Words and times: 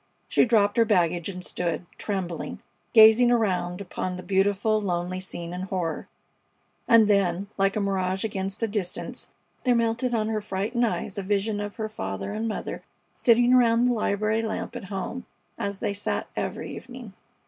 She 0.27 0.45
dropped 0.45 0.77
her 0.77 0.83
baggage 0.83 1.29
and 1.29 1.45
stood, 1.45 1.85
trembling, 1.99 2.57
gazing 2.91 3.29
around 3.29 3.81
upon 3.81 4.15
the 4.17 4.23
beautiful, 4.23 4.81
lonely 4.81 5.19
scene 5.19 5.53
in 5.53 5.61
horror; 5.61 6.07
and 6.87 7.07
then, 7.07 7.49
like 7.55 7.75
a 7.75 7.79
mirage 7.79 8.23
against 8.23 8.61
the 8.61 8.67
distance, 8.67 9.29
there 9.63 9.75
melted 9.75 10.15
on 10.15 10.27
her 10.29 10.41
frightened 10.41 10.87
eyes 10.87 11.19
a 11.19 11.21
vision 11.21 11.59
of 11.59 11.75
her 11.75 11.87
father 11.87 12.31
and 12.33 12.47
mother 12.47 12.81
sitting 13.15 13.53
around 13.53 13.85
the 13.85 13.93
library 13.93 14.41
lamp 14.41 14.75
at 14.75 14.85
home, 14.85 15.27
as 15.59 15.77
they 15.77 15.93
sat 15.93 16.25
every 16.35 16.75
evening. 16.75 17.13